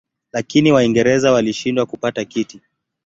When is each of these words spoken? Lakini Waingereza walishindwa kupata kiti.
Lakini 0.33 0.71
Waingereza 0.71 1.31
walishindwa 1.31 1.85
kupata 1.85 2.25
kiti. 2.25 2.61